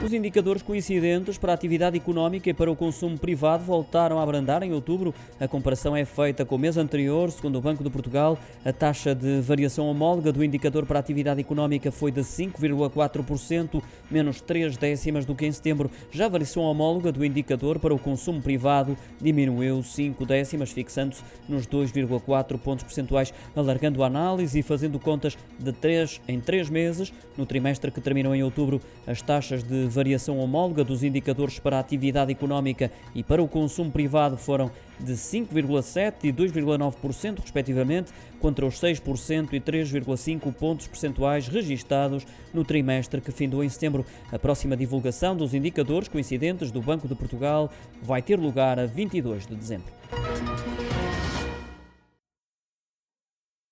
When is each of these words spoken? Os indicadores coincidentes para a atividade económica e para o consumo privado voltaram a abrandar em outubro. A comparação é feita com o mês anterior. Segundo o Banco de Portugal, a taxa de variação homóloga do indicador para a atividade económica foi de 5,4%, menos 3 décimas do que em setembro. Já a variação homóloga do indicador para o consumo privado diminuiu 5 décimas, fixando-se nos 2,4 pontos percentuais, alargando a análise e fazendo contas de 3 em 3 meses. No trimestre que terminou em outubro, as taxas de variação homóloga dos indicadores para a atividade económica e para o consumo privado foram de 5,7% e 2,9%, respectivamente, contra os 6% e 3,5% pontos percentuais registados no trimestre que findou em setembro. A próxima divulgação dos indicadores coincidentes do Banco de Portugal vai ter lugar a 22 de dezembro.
Os 0.00 0.12
indicadores 0.12 0.62
coincidentes 0.62 1.36
para 1.38 1.52
a 1.52 1.54
atividade 1.54 1.96
económica 1.96 2.48
e 2.48 2.54
para 2.54 2.70
o 2.70 2.76
consumo 2.76 3.18
privado 3.18 3.64
voltaram 3.64 4.20
a 4.20 4.22
abrandar 4.22 4.62
em 4.62 4.72
outubro. 4.72 5.12
A 5.40 5.48
comparação 5.48 5.94
é 5.94 6.04
feita 6.04 6.44
com 6.44 6.54
o 6.54 6.58
mês 6.58 6.76
anterior. 6.76 7.32
Segundo 7.32 7.58
o 7.58 7.60
Banco 7.60 7.82
de 7.82 7.90
Portugal, 7.90 8.38
a 8.64 8.72
taxa 8.72 9.12
de 9.12 9.40
variação 9.40 9.90
homóloga 9.90 10.32
do 10.32 10.44
indicador 10.44 10.86
para 10.86 10.98
a 10.98 11.00
atividade 11.00 11.40
económica 11.40 11.90
foi 11.90 12.12
de 12.12 12.20
5,4%, 12.20 13.82
menos 14.08 14.40
3 14.40 14.76
décimas 14.76 15.26
do 15.26 15.34
que 15.34 15.44
em 15.44 15.52
setembro. 15.52 15.90
Já 16.12 16.26
a 16.26 16.28
variação 16.28 16.62
homóloga 16.62 17.10
do 17.10 17.24
indicador 17.24 17.80
para 17.80 17.92
o 17.92 17.98
consumo 17.98 18.40
privado 18.40 18.96
diminuiu 19.20 19.82
5 19.82 20.24
décimas, 20.24 20.70
fixando-se 20.70 21.24
nos 21.48 21.66
2,4 21.66 22.56
pontos 22.56 22.84
percentuais, 22.84 23.34
alargando 23.54 24.04
a 24.04 24.06
análise 24.06 24.60
e 24.60 24.62
fazendo 24.62 25.00
contas 25.00 25.36
de 25.58 25.72
3 25.72 26.20
em 26.28 26.38
3 26.38 26.70
meses. 26.70 27.12
No 27.36 27.44
trimestre 27.44 27.90
que 27.90 28.00
terminou 28.00 28.32
em 28.32 28.44
outubro, 28.44 28.80
as 29.04 29.20
taxas 29.20 29.64
de 29.64 29.88
variação 29.98 30.38
homóloga 30.38 30.84
dos 30.84 31.02
indicadores 31.02 31.58
para 31.58 31.76
a 31.76 31.80
atividade 31.80 32.30
económica 32.30 32.92
e 33.16 33.24
para 33.24 33.42
o 33.42 33.48
consumo 33.48 33.90
privado 33.90 34.36
foram 34.36 34.70
de 35.00 35.14
5,7% 35.14 36.14
e 36.22 36.32
2,9%, 36.32 37.40
respectivamente, 37.40 38.12
contra 38.40 38.64
os 38.64 38.80
6% 38.80 39.52
e 39.52 39.60
3,5% 39.60 40.54
pontos 40.54 40.86
percentuais 40.86 41.48
registados 41.48 42.24
no 42.54 42.64
trimestre 42.64 43.20
que 43.20 43.32
findou 43.32 43.64
em 43.64 43.68
setembro. 43.68 44.06
A 44.30 44.38
próxima 44.38 44.76
divulgação 44.76 45.36
dos 45.36 45.52
indicadores 45.52 46.06
coincidentes 46.06 46.70
do 46.70 46.80
Banco 46.80 47.08
de 47.08 47.16
Portugal 47.16 47.68
vai 48.00 48.22
ter 48.22 48.38
lugar 48.38 48.78
a 48.78 48.86
22 48.86 49.48
de 49.48 49.56
dezembro. 49.56 49.97